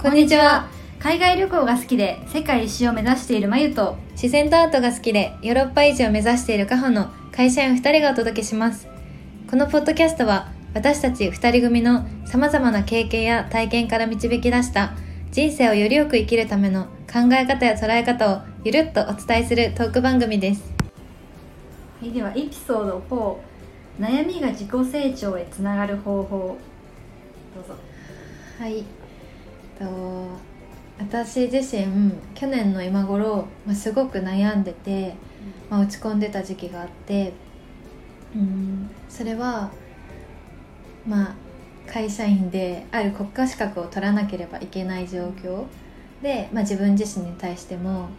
[0.00, 0.68] こんにちは。
[1.00, 3.96] 海外旅行が好きで世界一周を目指しているまゆと。
[4.12, 8.86] 自然とアートが好きでヨーロッパ維持を目指しているカホの会社員2人がお届けします。
[9.50, 14.92] このポッドキャストは私たち2人組のさまざまな経験や体験から導き出した
[15.32, 20.72] 人生をよりよく生きるための考え方や捉え方をゆるっとお伝えするトーク番組です。
[22.00, 22.98] はいではエピソード
[23.98, 26.56] 4悩みが自己成長へつながる方法。
[27.52, 27.74] どうぞ。
[28.60, 28.84] はい
[29.78, 30.28] と
[30.98, 35.14] 私自身去年の今頃、まあ、すごく悩んでて、
[35.70, 37.32] まあ、落ち込んでた時期があって
[38.34, 39.70] うんそれは
[41.06, 41.34] まあ
[41.90, 45.64] 会社員である国家資格を取らなければいけない状況
[46.22, 48.10] で、まあ、自分自身に対しても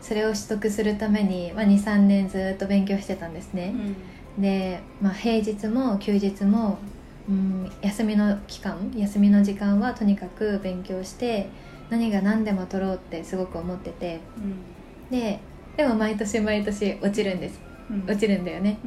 [0.00, 3.74] それを取得するために、まあ、23年ずっと勉強してたんですね。
[4.38, 6.78] で、まあ、平日も休日も、
[7.28, 11.50] うん、休みの期間休みの時間はとにかく勉強して
[11.90, 14.20] 何が何でも取ろうってすごく思ってて
[15.10, 15.40] で
[15.76, 17.60] でも毎年毎年落ちるんです。
[17.88, 18.04] うん。
[18.04, 18.78] 落ちるんだよね。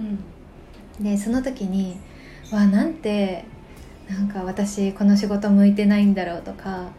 [0.99, 1.03] うん。
[1.03, 1.97] でその時に
[2.51, 3.45] わあなんて
[4.09, 6.89] なんか私この仕事向いてないんだろうとか、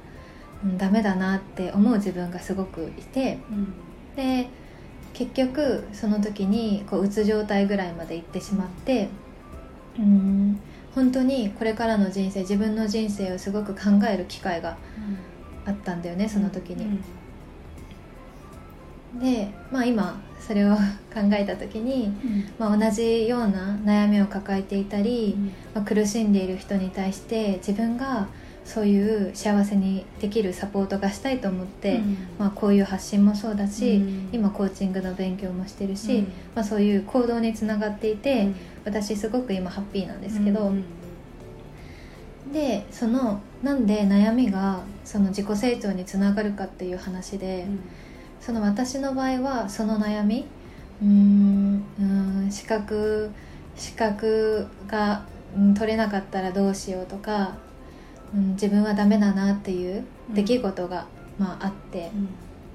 [0.65, 3.75] うん、ダメだなって思う自分がすごくいてうん。
[4.17, 4.49] で
[5.13, 9.09] 結局その時にこううつ状態ぐらいまで行ってしまって
[9.99, 10.59] うん
[10.95, 14.77] 本当にこれからの人生自分の人生をすごく考える機会が
[15.65, 16.99] あったんだよねその時に。
[19.21, 20.75] で、まあ、今それを
[21.13, 22.13] 考えた時に、
[22.59, 25.37] まあ、同じような悩みを抱えていたり、
[25.75, 28.29] まあ、苦しんでいる人に対して自分が
[28.65, 32.01] そういう幸せにできるサポートがしたいと思って、
[32.39, 34.29] まあ、こういう発信もそうだし、うん。
[34.33, 36.25] 今コーチングの勉強もしてるし、うん。
[36.55, 38.49] まあ、そういう行動につながっていて、
[38.85, 40.73] 私すごく今ハッピーなんですけど、
[42.53, 47.67] でそのなんで悩みがその自己成長につながるかっていう話で、
[48.41, 50.47] その私の場合はその悩み
[51.01, 53.31] うーんうーん資格
[53.77, 55.25] 資格が、
[55.57, 57.57] うん取れなかったらどうしようとか、
[58.35, 61.07] うん、自分はダメだなっていう出来事が、
[61.39, 62.11] まあ、あって。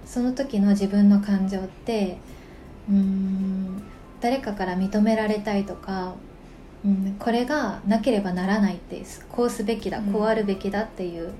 [0.07, 2.17] その時の自分の感情って
[2.89, 3.83] うーん
[4.21, 6.13] 誰かから認められたいとか、
[6.85, 10.13] うん、これがなければならないってこうすべきだうん。
[10.13, 11.33] こうあるべきだっていう、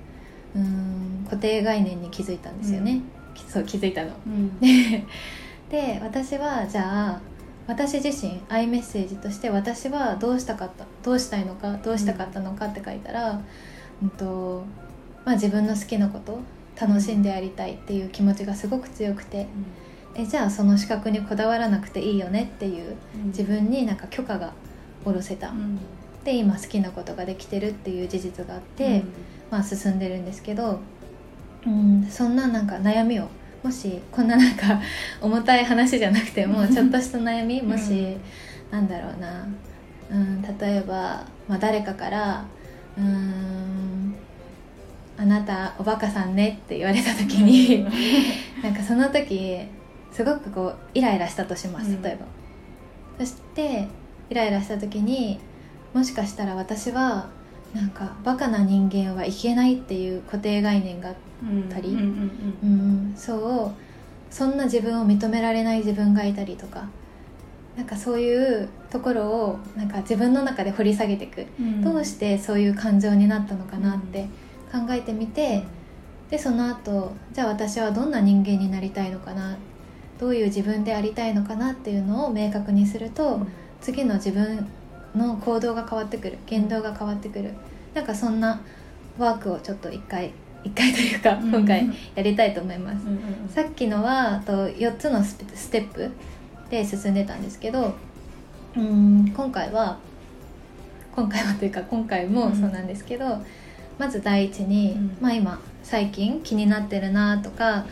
[0.53, 3.01] うーん固定概念に気づいたんですよね、
[3.33, 4.11] きそう気づいたの。
[4.59, 5.05] で
[5.69, 7.21] で私はじゃあ
[7.67, 13.41] 私自身アイメッセージとして私はどうしたかったどうしたいのかどうしたかったのかって書いたら、
[14.01, 14.63] うんと
[15.25, 16.39] まあ、自分の好きなこと
[16.79, 19.47] 楽しんでやりたいっていう気持ちがすごく強くて
[20.15, 24.53] えじゃあその資格にこだわらなくていいよねっていう自分になんか許可が
[25.03, 25.53] 下ろせた、
[26.23, 29.03] で今好きなことができてるっていう事実があって、
[29.51, 30.79] まあ、進んでるんですけど、
[31.65, 33.27] うん、そんななんか悩みを
[33.63, 34.81] もしこんななんか
[35.21, 38.21] 重たい話じゃなくて もちょっとした悩みもし、うん
[38.71, 39.47] なんだろうな、
[40.11, 42.45] うん、例えば、まあ、誰かから
[42.97, 43.86] 「うーん
[45.17, 47.83] あなたおバカさんね」って言われた時に、
[48.63, 49.59] なんかその時
[50.11, 52.01] すごくこうイライラしたとしますうん。
[52.01, 52.25] 例えば、
[53.19, 53.87] そして
[54.29, 55.39] イライラした時に
[55.93, 57.29] もしかしたら私は
[57.73, 61.13] なんかバカな人間はいけないっていう固定概念が
[61.69, 66.87] たりうんそうそんな自分を認められない自分がいたりとか
[67.75, 71.45] なんかそういうところをなんか自分の中で掘り下げていく、
[71.83, 74.27] どうしてそういう感情になったのかなって
[74.71, 75.63] 考えてみて、
[76.29, 79.57] でその後じゃあ私はどんな人間になりたいのかな
[80.19, 83.39] どういう自分でありたいのかなっていうのを明確にすると、
[83.81, 84.67] 次の自分
[85.15, 87.53] の行動が変わってくる言動が変わってくる。
[87.93, 88.61] なんかそんな
[89.17, 90.31] ワークをちょっと一回
[90.63, 93.05] 一回というかうん今回やりたいと思います、
[93.53, 95.35] さっきのはと4つのス
[95.69, 96.11] テップ
[96.69, 97.95] で進んでたんですけど
[98.75, 99.97] うーん今回は
[101.15, 103.25] 今回はというか今回もそうなんですけど、
[103.97, 105.17] まず第一に、うん。
[105.19, 107.85] まあ今最近気になってるなとか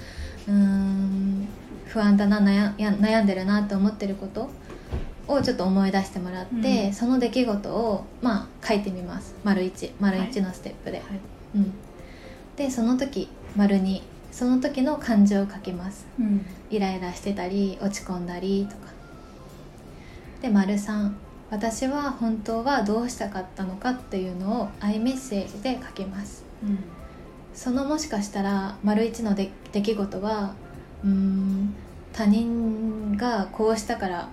[0.47, 1.47] うーん
[1.85, 4.49] 不安だな悩んでるなと思ってること
[5.27, 6.93] をちょっと思い出してもらって、うん。
[6.93, 9.35] その出来事をまあ書いてみます。
[9.43, 11.01] 丸1丸1のステップで、
[11.55, 11.73] うん、
[12.55, 16.05] でその時丸2その時の感情を書きます。
[16.69, 18.93] イライラしてたり落ち込んだりとか。
[20.41, 21.11] で丸3
[21.49, 26.43] 私は本当はどうしたかったのかっていうのをアイメッセージで書きます。
[27.53, 30.55] そのもしかしたら丸1ので出来事は
[31.03, 31.73] うーん
[32.11, 34.29] 他人がこうしたから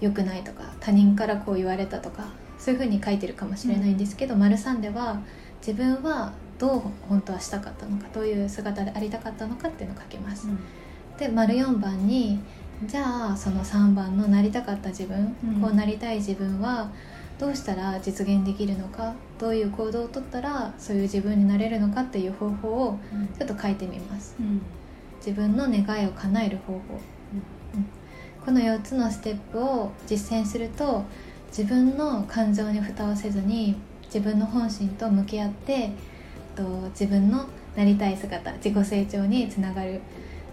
[0.00, 2.28] 良くないとか他人からこう言われたとか
[2.58, 5.20] そういうふうに書いてるかもしれないんですけど、丸3では
[5.60, 10.58] 自分はどう本当はしたかったのかどういう姿でありたかったのかっていうのを書きます、うん。
[11.16, 12.40] で丸4番に
[12.86, 15.60] じゃあその3番のなりたかった自分、うん。
[15.60, 16.90] こうなりたい自分は
[17.38, 22.98] どうしたら実現できるのかどういう行動をとったらそういう自分になれるのかっていう方法を
[23.38, 24.36] ちょっと書いてみます。
[24.40, 24.62] うん。
[25.18, 26.78] 自分の願いを叶える方法、
[27.74, 27.86] うん。
[28.44, 31.04] この4つのステップを実践すると
[31.48, 35.90] 自分の感情に蓋をせずに自分の本心と向き合って
[36.54, 37.46] と自分の
[37.76, 40.00] なりたい姿自己成長につながる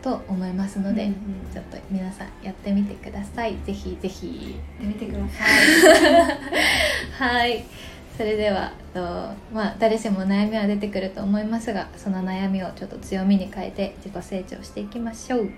[0.05, 1.15] と思いますので、うんうん。
[1.51, 3.57] ちょっと皆さんやってみてください。
[3.65, 4.55] ぜひぜひ。
[4.79, 5.43] やってみてくださ
[7.27, 7.27] い。
[7.33, 7.65] はい。
[8.15, 9.01] それではと
[9.51, 15.49] まあ誰しも悩みは出てくると思いますがその悩みをちょっと強みに変えて自己成長していきましょう。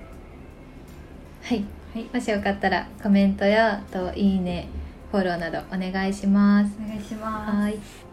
[1.44, 1.66] はい。
[1.94, 2.06] はい。
[2.14, 4.70] もしよかったらコメントやといいね
[5.12, 6.72] フォローなどお願いします。
[6.82, 8.08] お願いします